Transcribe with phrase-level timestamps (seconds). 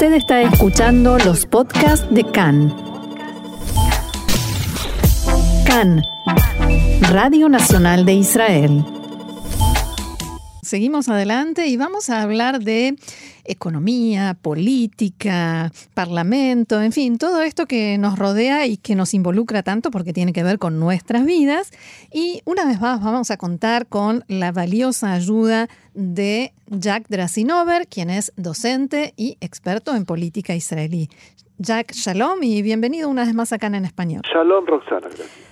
[0.00, 2.72] Usted está escuchando los podcasts de CAN.
[5.66, 6.04] CAN,
[7.10, 8.84] Radio Nacional de Israel.
[10.62, 12.96] Seguimos adelante y vamos a hablar de
[13.48, 19.90] economía, política, parlamento, en fin, todo esto que nos rodea y que nos involucra tanto
[19.90, 21.72] porque tiene que ver con nuestras vidas.
[22.12, 28.10] Y una vez más vamos a contar con la valiosa ayuda de Jack Drasinover, quien
[28.10, 31.08] es docente y experto en política israelí.
[31.58, 34.22] Jack, shalom y bienvenido una vez más acá en español.
[34.32, 35.47] Shalom, Roxana, gracias.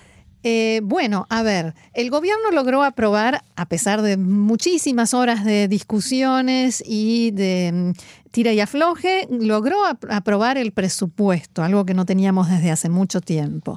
[0.49, 6.81] Eh, bueno, a ver, el gobierno logró aprobar, a pesar de muchísimas horas de discusiones
[6.87, 12.71] y de mm, tira y afloje, logró aprobar el presupuesto, algo que no teníamos desde
[12.71, 13.75] hace mucho tiempo.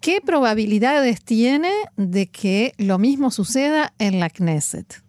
[0.00, 5.02] ¿Qué probabilidades tiene de que lo mismo suceda en la Knesset?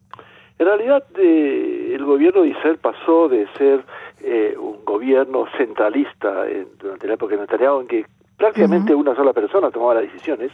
[0.59, 3.85] En realidad, eh, el gobierno de Israel pasó de ser
[4.21, 6.43] eh, un gobierno centralista
[6.81, 8.05] durante la época de Netanyahu, en que
[8.37, 10.51] prácticamente una sola persona tomaba las decisiones,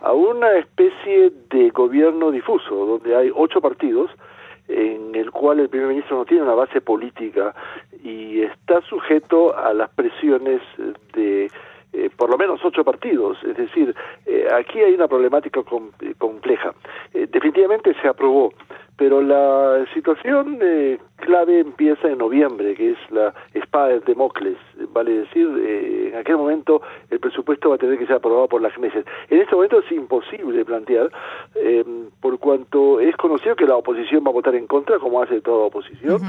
[0.00, 4.10] a una especie de gobierno difuso, donde hay ocho partidos,
[4.68, 7.54] en el cual el primer ministro no tiene una base política
[8.04, 10.62] y está sujeto a las presiones
[11.12, 11.50] de
[11.92, 13.36] eh, por lo menos ocho partidos.
[13.42, 13.94] Es decir,
[14.26, 15.60] eh, aquí hay una problemática
[16.18, 16.72] compleja.
[17.12, 18.52] Eh, definitivamente se aprobó,
[18.96, 20.58] pero la situación
[21.20, 24.56] clave empieza en noviembre, que es la espada de Democles.
[24.92, 28.76] Vale decir, en aquel momento el presupuesto va a tener que ser aprobado por las
[28.78, 29.04] meses.
[29.28, 31.10] En este momento es imposible plantear,
[32.20, 35.66] por cuanto es conocido que la oposición va a votar en contra, como hace toda
[35.66, 36.20] oposición,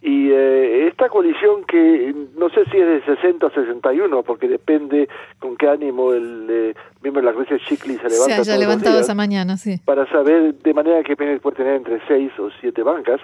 [0.00, 5.08] y eh, esta coalición que no sé si es de 60 o 61, porque depende
[5.40, 8.44] con qué ánimo el eh, miembro de la Iglesia Chicli se levanta.
[8.44, 9.80] Se haya levantado esa mañana, sí.
[9.84, 13.20] Para saber de manera que puede tener entre 6 o 7 bancas,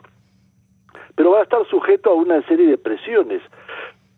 [1.15, 3.43] pero va a estar sujeto a una serie de presiones,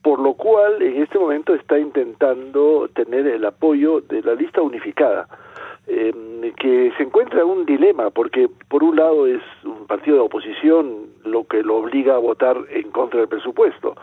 [0.02, 5.26] por lo cual en este momento está intentando tener el apoyo de la lista unificada.
[5.88, 6.12] Eh,
[6.56, 11.06] que se encuentra en un dilema, porque por un lado es un partido de oposición
[11.24, 13.94] lo que lo obliga a votar en contra del presupuesto,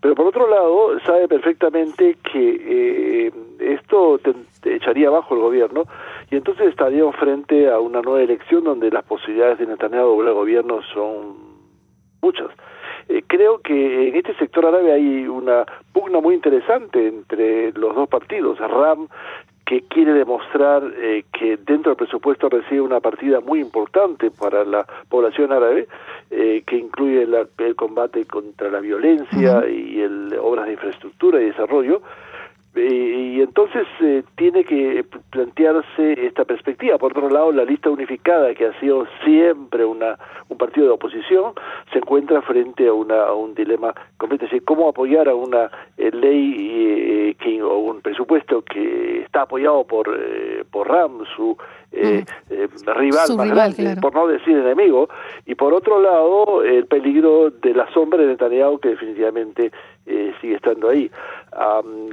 [0.00, 5.84] pero por otro lado sabe perfectamente que eh, esto te, echaría abajo el gobierno
[6.30, 10.80] y entonces estaríamos frente a una nueva elección donde las posibilidades de Netanyahu al gobierno
[10.94, 11.47] son
[12.22, 12.48] muchas.
[13.08, 18.08] Eh, creo que en este sector árabe hay una pugna muy interesante entre los dos
[18.08, 18.58] partidos.
[18.58, 19.08] RAM
[19.68, 24.86] que quiere demostrar eh, que dentro del presupuesto recibe una partida muy importante para la
[25.10, 25.86] población árabe,
[26.30, 32.00] eh, que incluye el combate contra la violencia y el, obras de infraestructura y desarrollo,
[32.78, 36.98] y entonces eh, tiene que plantearse esta perspectiva.
[36.98, 40.18] Por otro lado, la lista unificada, que ha sido siempre una,
[40.48, 41.52] un partido de oposición,
[41.92, 44.44] se encuentra frente a, una, un dilema completo.
[44.44, 49.84] Es decir, cómo apoyar a una eh, ley eh, o un presupuesto que está apoyado
[49.84, 50.06] por,
[50.70, 51.56] por RAM, su
[51.92, 52.98] mm.
[52.98, 55.08] rival más grande, por no decir enemigo,
[55.46, 59.72] y por otro lado, el peligro de la sombra de Netanyahu, que definitivamente
[60.40, 61.10] sigue estando ahí.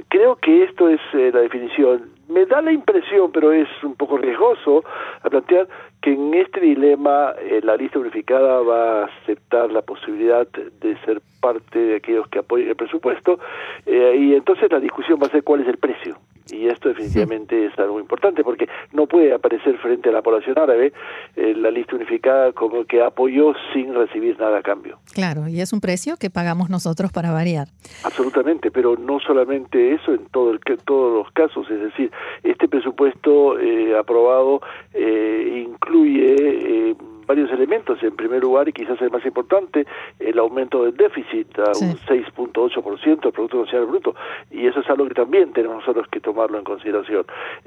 [0.08, 2.10] creo que esto es eh, la definición.
[2.28, 4.82] Me da la impresión, pero es un poco riesgoso,
[5.22, 5.68] a plantear
[6.02, 11.20] que en este dilema eh, la lista unificada va a aceptar la posibilidad de ser
[11.40, 13.38] parte de aquellos que apoyen el presupuesto
[13.86, 16.16] eh, y entonces la discusión va a ser cuál es el precio.
[16.50, 20.92] Y esto definitivamente es algo importante porque no puede aparecer frente a la población árabe
[21.36, 24.98] la lista unificada como que apoyó sin recibir nada a cambio.
[25.12, 27.68] Claro, y es un precio que pagamos nosotros para variar.
[28.04, 32.10] Absolutamente, pero no solamente eso en todo el, todos los casos, es decir,
[32.42, 34.60] este presupuesto eh, aprobado
[34.92, 36.96] eh, incluye eh,
[37.26, 38.02] varios elementos.
[38.02, 39.86] En primer lugar, y quizás el más importante,
[40.18, 44.14] el aumento del déficit a un 6.8% del Producto Nacional Bruto.
[44.50, 47.24] Y eso es algo que también tenemos nosotros que tomarlo en consideración.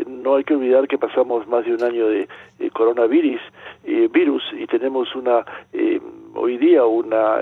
[0.07, 2.27] No hay que olvidar que pasamos más de un año de,
[2.73, 3.41] coronavirus
[4.11, 5.43] virus y tenemos una
[6.35, 7.39] hoy día una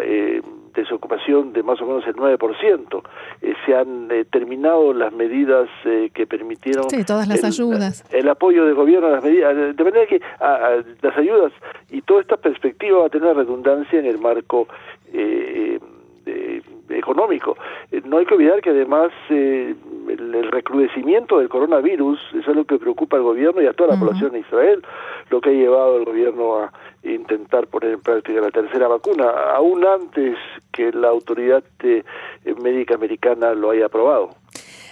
[0.77, 3.01] desocupación de más o menos el 9%.
[3.41, 6.89] Eh, se han eh, terminado las medidas eh, que permitieron...
[6.89, 8.05] Sí, todas las ayudas.
[8.11, 9.75] El apoyo del gobierno a las medidas.
[9.75, 10.21] De manera que
[11.01, 11.51] las ayudas
[11.91, 14.67] y toda esta perspectiva va a tener redundancia en el marco
[16.89, 17.57] económico.
[18.05, 19.11] no hay que olvidar que además
[20.19, 24.31] el, recrudecimiento del coronavirus es algo que preocupa al gobierno y a toda la población
[24.31, 24.83] de Israel,
[25.29, 26.71] lo que ha llevado al gobierno a
[27.03, 30.37] intentar poner en práctica la tercera vacuna, aún antes
[30.71, 32.03] que la autoridad eh,
[32.61, 34.31] médica americana lo haya aprobado.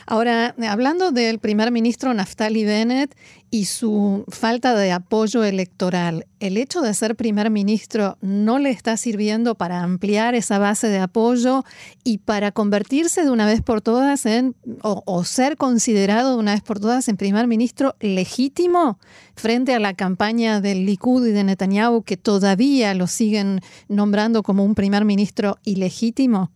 [0.07, 3.16] Ahora, hablando del primer ministro Naftali Bennett
[3.50, 8.98] y su falta de apoyo electoral, ¿el hecho de ser primer ministro no le está
[8.98, 11.63] sirviendo para ampliar esa base de apoyo
[12.04, 16.62] y para convertirse de una vez por todas en, o, ser considerado de una vez
[16.62, 19.00] por todas en primer ministro legítimo
[19.36, 24.63] frente a la campaña del Likud y de Netanyahu que todavía lo siguen nombrando como
[24.63, 26.51] un primer ministro ilegítimo?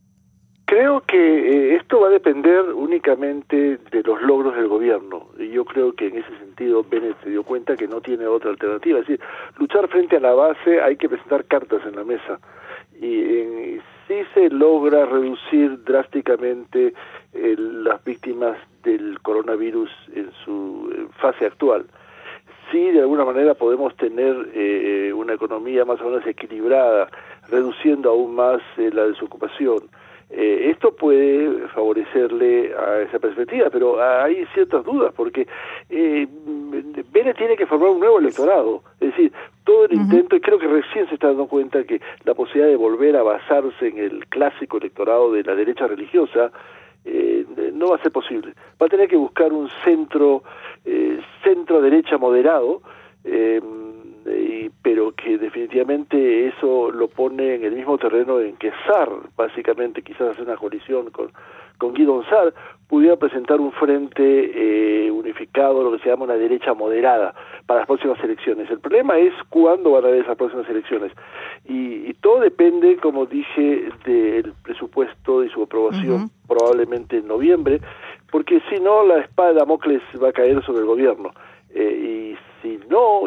[0.70, 5.30] Creo que eh, esto va a depender únicamente de los logros del gobierno.
[5.40, 8.52] Y yo creo que en ese sentido Bennett se dio cuenta que no tiene otra
[8.52, 9.00] alternativa.
[9.00, 9.20] Es decir,
[9.58, 12.40] luchar frente a la base hay que presentar cartas en la mesa.
[13.02, 16.94] Y, si se logra reducir drásticamente
[17.34, 21.88] eh, las víctimas del coronavirus en su fase actual,
[22.72, 27.10] si de alguna manera podemos tener eh, una economía más o menos equilibrada,
[27.50, 29.90] reduciendo aún más la desocupación,
[30.32, 35.48] eh, esto puede favorecerle a esa perspectiva, pero hay ciertas dudas porque
[35.90, 36.28] eh,
[37.12, 38.84] Bennett tiene que formar un nuevo electorado.
[39.00, 39.32] Es decir,
[39.64, 42.76] todo el intento, y creo que recién se está dando cuenta que la posibilidad de
[42.76, 46.52] volver a basarse en el clásico electorado de la derecha religiosa
[47.06, 48.54] eh, no va a ser posible.
[48.82, 50.44] Va a tener que buscar un centro,
[50.86, 52.82] eh, centro derecha moderado.
[53.24, 53.62] Eh,
[54.82, 60.30] pero que definitivamente eso lo pone en el mismo terreno en que SAR, básicamente quizás
[60.30, 61.32] hace una colisión con,
[61.78, 62.54] con Guido SAR,
[62.88, 67.36] pudiera presentar un frente eh, unificado, lo que se llama una derecha moderada,
[67.66, 68.70] para las próximas elecciones.
[68.72, 71.12] El problema es cuándo van a haber esas próximas elecciones.
[71.66, 77.80] Y, todo depende, como dije, del presupuesto y su aprobación probablemente en noviembre,
[78.30, 81.32] porque si no, la espada de Damocles va a caer sobre el gobierno.
[81.74, 82.09] Eh, y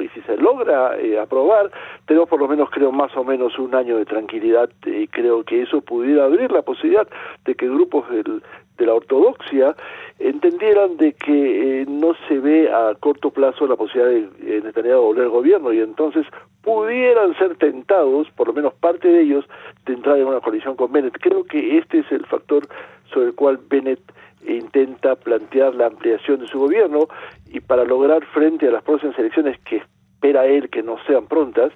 [0.02, 1.70] y si se logra eh, aprobar,
[2.06, 5.62] tenemos por lo menos, creo, más o menos un año de tranquilidad y creo que
[5.62, 7.06] eso pudiera abrir la posibilidad
[7.44, 9.76] de que grupos de la ortodoxia
[10.18, 15.02] entendieran de que eh, no se ve a corto plazo la posibilidad de eh, Netanyahu
[15.02, 16.26] volver gobierno y entonces
[16.62, 19.44] pudieran ser tentados, por lo menos parte de ellos,
[19.86, 21.18] de entrar en una coalición con Bennett.
[21.20, 22.68] Creo que este es el factor
[23.12, 24.00] sobre el cual Bennett
[24.46, 27.08] intenta plantear la ampliación de su gobierno
[27.46, 29.82] y para lograr frente a las próximas elecciones que
[30.22, 31.72] espera él que no sean prontas,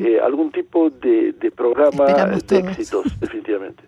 [0.00, 3.82] eh, algún tipo de, programa de éxitos, definitivamente.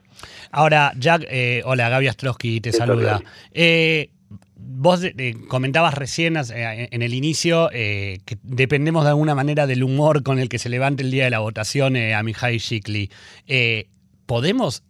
[0.51, 3.21] Ahora, Jack, eh, hola, Gaby Astrosky te saluda.
[3.53, 4.11] Eh,
[4.57, 5.01] vos
[5.49, 10.59] comentabas recién en el inicio que dependemos de alguna manera del humor con el que
[10.59, 13.11] se levante el día de la votación a Mihai Shikli.
[14.27, 14.85] ¿Podemos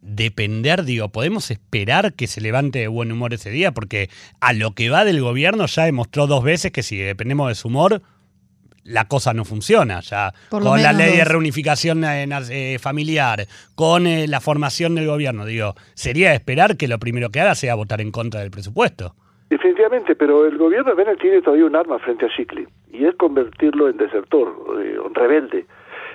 [0.00, 4.08] depender, digo, podemos esperar que se levante de buen humor ese día, porque
[4.40, 7.68] a lo que va del gobierno ya demostró dos veces que si dependemos de su
[7.68, 8.02] humor,
[8.88, 10.32] la cosa no funciona ya.
[10.50, 16.34] con la ley de reunificación eh, familiar, con eh, la formación del gobierno, digo, sería
[16.34, 19.14] esperar que lo primero que haga sea votar en contra del presupuesto.
[19.50, 23.14] Definitivamente, pero el gobierno de Bennett tiene todavía un arma frente a Shickley, y es
[23.16, 25.66] convertirlo en desertor, eh, rebelde.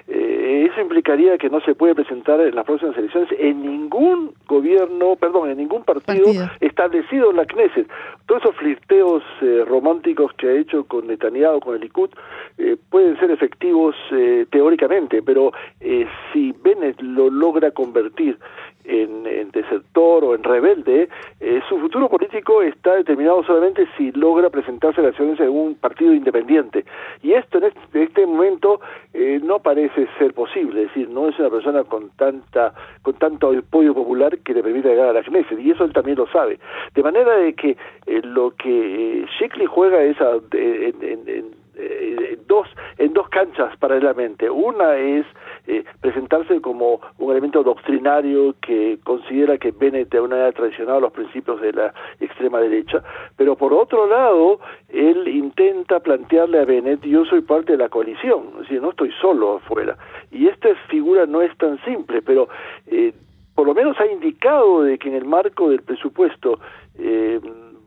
[0.08, 5.16] Eh, eso implicaría que no se puede presentar en las próximas elecciones en ningún gobierno,
[5.16, 6.26] perdón, en ningún partido,
[6.60, 7.88] establecido en la Knesset.
[8.26, 12.10] Todos esos flirteos eh, románticos que ha hecho con Netanyahu, con el Likud,
[12.58, 13.96] eh, pueden ser efectivos
[14.50, 15.52] teóricamente, pero
[16.32, 18.38] si Bennett lo logra convertir
[18.86, 21.10] en, en desertor o en rebelde,
[21.40, 25.76] eh, su futuro político está determinado solamente si logra presentarse a las elecciones en un
[25.76, 26.86] partido independiente.
[27.22, 28.82] Y esto en este, este momento
[29.14, 33.52] eh, no parece ser posible, es decir, no es una persona con tanta con tanto
[33.52, 36.60] apoyo popular que le permita llegar a la Knesset, y eso él también lo sabe.
[36.94, 40.18] De manera de que eh, lo que Sheckley juega es
[40.52, 44.50] en eh, dos, en dos canchas paralelamente.
[44.50, 45.26] Una es
[45.68, 51.14] eh, presentarse como un elemento doctrinario que considera que Bennett de una manera traicionado los
[51.14, 53.02] principios de la extrema derecha,
[53.38, 58.44] pero por otro lado, él intenta plantearle a Bennett, yo soy parte de la coalición,
[58.54, 59.98] es decir, no estoy solo afuera.
[60.32, 62.50] Y esta figura no es tan simple, pero
[62.88, 63.14] eh,
[63.56, 66.60] por lo menos ha indicado de que en el marco del presupuesto
[66.98, 67.40] eh,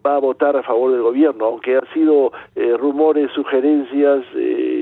[0.06, 4.75] va a votar a favor del gobierno, aunque han sido eh, rumores, sugerencias, eh,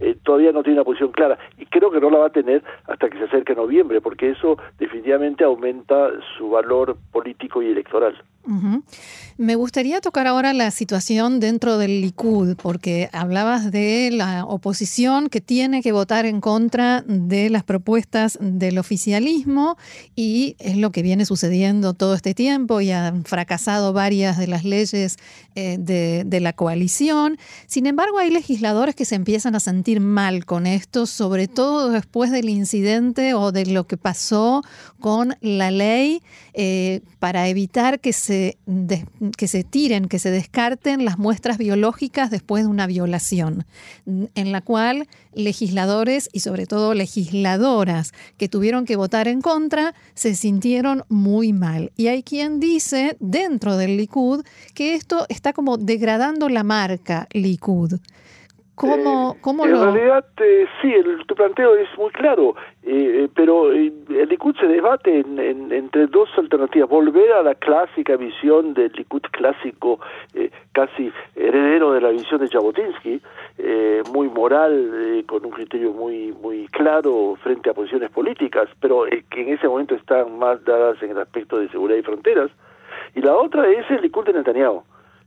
[0.00, 2.62] eh, todavía no tiene una posición clara y creo que no la va a tener
[2.86, 8.16] hasta que se acerque noviembre, porque eso definitivamente aumenta su valor político y electoral.
[9.38, 15.40] Me gustaría tocar ahora la situación dentro del Likud, porque hablabas de la oposición que
[15.40, 19.76] tiene que votar en contra de las propuestas del oficialismo
[20.14, 24.64] y es lo que viene sucediendo todo este tiempo y han fracasado varias de las
[24.64, 25.16] leyes
[25.56, 27.38] eh, de, de la coalición.
[27.66, 32.30] Sin embargo, hay legisladores que se empiezan a sentir mal con esto, sobre todo después
[32.30, 34.62] del incidente o de lo que pasó
[35.00, 36.22] con la ley
[36.54, 38.58] eh, para evitar que se
[39.36, 43.66] que se tiren, que se descarten las muestras biológicas después de una violación,
[44.06, 50.34] en la cual legisladores y sobre todo legisladoras que tuvieron que votar en contra se
[50.34, 51.92] sintieron muy mal.
[51.96, 54.44] Y hay quien dice dentro del Likud
[54.74, 58.00] que esto está como degradando la marca Likud.
[58.76, 59.90] ¿Cómo, eh, cómo en lo...?
[59.90, 64.54] realidad, eh, sí, el, tu planteo es muy claro, eh, eh pero eh, el Likud
[64.60, 66.86] se debate en, en, entre dos alternativas.
[66.86, 69.98] Volver a la clásica visión del Likud clásico,
[70.34, 73.22] eh, casi heredero de la visión de Jabotinsky,
[74.12, 79.54] muy moral, con un criterio muy muy claro frente a posiciones políticas, pero que en
[79.54, 82.50] ese momento están más dadas en el aspecto de seguridad y fronteras.
[83.14, 84.82] Y la otra es el Likud de Netanyahu,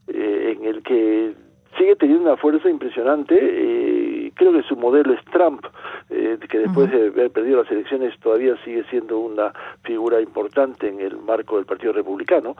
[0.07, 1.33] en el que
[1.77, 3.35] sigue teniendo una fuerza impresionante.
[3.39, 5.65] Eh, creo que su modelo es Trump,
[6.09, 10.99] eh, que después de haber perdido las elecciones todavía sigue siendo una figura importante en
[10.99, 12.55] el marco del Partido Republicano.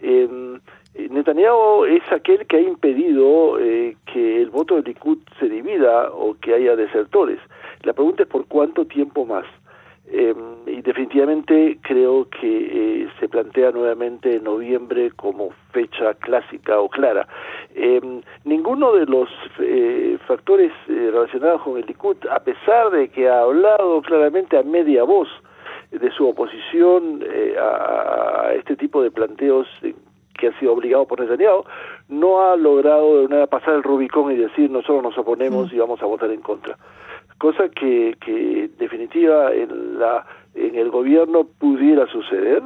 [0.00, 0.58] Eh,
[0.94, 6.36] Netanyahu es aquel que ha impedido eh, que el voto del Likud se divida o
[6.40, 7.40] que haya desertores.
[7.82, 9.44] La pregunta es por cuánto tiempo más.
[10.06, 10.34] Eh,
[10.66, 17.26] y definitivamente creo que eh, se plantea nuevamente en noviembre como fecha clásica o clara.
[17.74, 18.00] Eh,
[18.44, 19.28] ninguno de los
[19.60, 24.62] eh, factores eh, relacionados con el Likud, a pesar de que ha hablado claramente a
[24.62, 25.28] media voz
[25.90, 29.66] de su oposición eh, a, a este tipo de planteos
[30.34, 31.64] que ha sido obligado por Netanyahu,
[32.08, 36.02] no ha logrado de una pasar el Rubicón y decir nosotros nos oponemos y vamos
[36.02, 36.76] a votar en contra
[37.38, 42.62] cosa que, que en definitiva en la en el gobierno pudiera suceder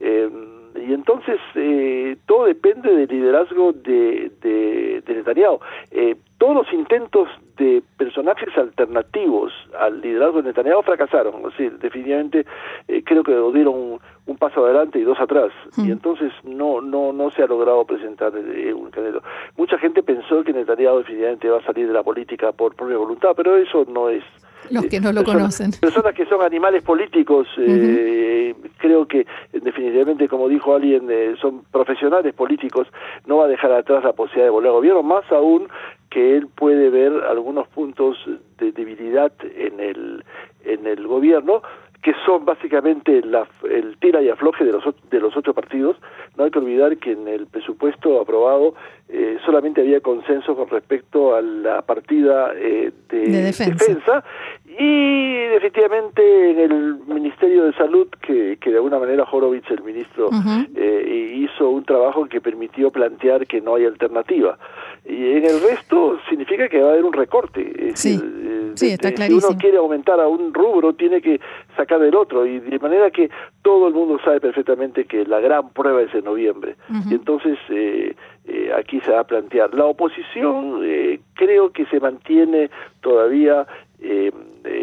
[0.00, 0.28] eh,
[0.76, 5.60] y entonces eh, todo depende del liderazgo de, de, de Netanyahu.
[5.92, 11.44] Eh, todos los intentos de personajes alternativos al liderazgo de Netanyahu fracasaron.
[11.44, 12.46] O sea, definitivamente
[12.88, 15.52] eh, creo que dieron un, un, paso adelante y dos atrás.
[15.76, 15.86] Mm.
[15.86, 19.22] Y entonces no no no se ha logrado presentar eh, un candidato.
[19.56, 23.30] Mucha gente pensó que Netanyahu definitivamente va a salir de la política por propia voluntad,
[23.36, 24.24] pero eso no es
[24.70, 25.80] los que no lo personas, conocen.
[25.80, 28.70] Personas que son animales políticos, eh, uh -huh.
[28.78, 32.88] creo que definitivamente, como dijo alguien, eh, son profesionales políticos,
[33.26, 35.68] no va a dejar atrás la posibilidad de volver al gobierno, más aún
[36.14, 38.16] que él puede ver algunos puntos
[38.58, 40.24] de debilidad en el
[40.64, 41.60] en el gobierno
[42.04, 45.96] que son básicamente la, el tira y afloje de los de los otros partidos.
[46.36, 48.74] No hay que olvidar que en el presupuesto aprobado
[49.08, 53.86] eh, solamente había consenso con respecto a la partida eh, de, de defensa.
[53.86, 54.24] defensa.
[54.66, 60.26] y definitivamente en el Ministerio de Salud que, que de alguna manera Horowitz, el ministro,
[60.26, 60.68] uh -huh.
[60.76, 64.58] eh, hizo un trabajo que permitió plantear que no hay alternativa.
[65.06, 67.62] Y en el resto significa que va a haber un recorte.
[67.90, 68.24] Es sí, decir,
[68.74, 69.48] sí, está si clarísimo.
[69.48, 71.40] uno quiere aumentar a un rubro, tiene que
[71.76, 72.46] sacar del otro.
[72.46, 73.30] Y de manera que
[73.62, 76.76] todo el mundo sabe perfectamente que la gran prueba es en noviembre.
[76.88, 77.10] Uh -huh.
[77.12, 78.14] Y entonces eh,
[78.46, 79.74] eh, aquí se va a plantear.
[79.74, 83.66] La oposición eh, creo que se mantiene todavía
[84.00, 84.30] eh,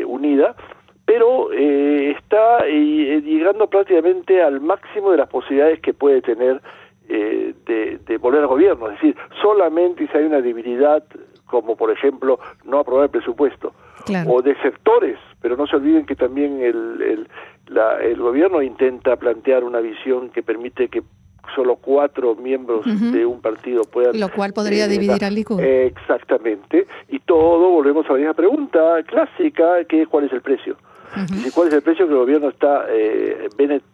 [0.05, 0.55] unida
[1.11, 6.61] pero eh, está eh, llegando prácticamente al máximo de las posibilidades que puede tener
[7.09, 8.87] eh, de, de, volver al gobierno.
[8.87, 11.03] Es decir, solamente si hay una debilidad,
[11.51, 13.73] como por ejemplo no aprobar el presupuesto,
[14.05, 14.31] claro.
[14.31, 17.27] o de sectores, pero no se olviden que también el, el,
[17.67, 21.03] la, el gobierno intenta plantear una visión que permite que
[21.55, 23.11] solo cuatro miembros uh -huh.
[23.11, 24.17] de un partido puedan...
[24.19, 25.59] Lo cual podría eh, dividir al Likud.
[25.59, 26.87] Exactamente.
[27.09, 30.77] Y todo, volvemos a la misma pregunta clásica, que es cuál es el precio.
[31.13, 31.47] Uh -huh.
[31.47, 33.49] ¿Y cuál es el precio que el gobierno está, eh,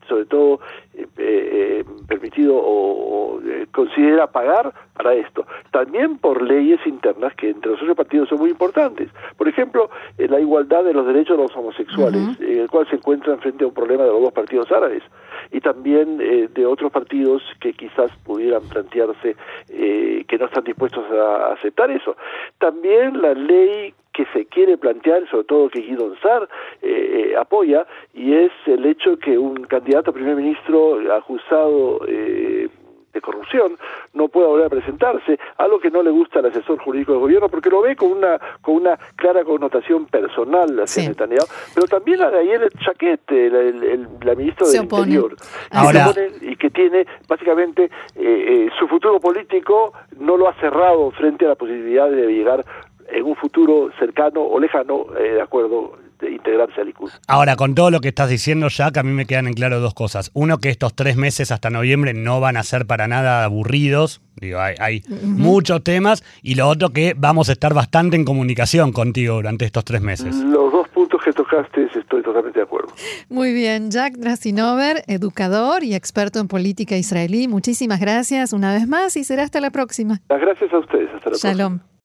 [0.07, 0.59] sobre todo,
[0.93, 5.45] eh, eh, permitido o, o considera pagar para esto?
[5.71, 9.09] También por leyes internas que entre los otros partidos son muy importantes.
[9.37, 12.51] Por ejemplo, la igualdad de los derechos de los homosexuales, uh -huh.
[12.51, 15.03] en el cual se encuentran frente a un problema de los dos partidos árabes
[15.51, 19.35] y también eh, de otros partidos que quizás pudieran plantearse
[19.69, 22.15] eh, que no están dispuestos a aceptar eso.
[22.57, 26.49] También la ley que se quiere plantear, sobre todo que Guido Sar
[26.81, 32.67] eh, apoya, y es el hecho que un candidato a primer ministro acusado eh,
[33.13, 33.77] de corrupción
[34.13, 37.47] no pueda volver a presentarse, algo que no le gusta al asesor jurídico del gobierno
[37.49, 41.07] porque lo ve con una con una clara connotación personal hacia sí.
[41.07, 45.13] Netanyahu, pero también la de ayer Chaquet, el, el, el, la ministra se del opone.
[45.13, 45.35] Interior,
[45.71, 46.09] Ahora...
[46.09, 51.45] opone y que tiene básicamente eh, eh, su futuro político no lo ha cerrado frente
[51.45, 52.65] a la posibilidad de llegar
[53.09, 57.11] en un futuro cercano o lejano, eh, de acuerdo, integrarse al Likud.
[57.27, 59.93] Ahora, con todo lo que estás diciendo, Jack, a mí me quedan en claro dos
[59.93, 60.31] cosas.
[60.33, 64.21] Uno, que estos tres meses hasta noviembre no van a ser para nada aburridos.
[64.35, 66.23] Digo, hay, muchos temas.
[66.41, 70.35] Y lo otro, que vamos a estar bastante en comunicación contigo durante estos tres meses.
[70.35, 72.93] Los dos puntos que tocaste, estoy totalmente de acuerdo.
[73.29, 77.47] Muy bien, Jack Drasinover, educador y experto en política israelí.
[77.47, 80.19] Muchísimas gracias una vez más y será hasta la próxima.
[80.29, 81.09] Las gracias a ustedes.
[81.13, 81.79] Hasta la Shalom.